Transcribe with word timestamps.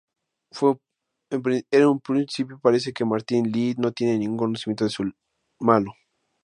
En 1.29 1.85
un 1.85 1.99
principio 1.99 2.57
parece 2.59 2.91
que 2.91 3.05
Martin 3.05 3.51
Li 3.51 3.75
no 3.77 3.91
tiene 3.91 4.35
conocimiento 4.35 4.85
de 4.85 4.89
su 4.89 5.03
lado 5.03 5.15
malo. 5.59 5.93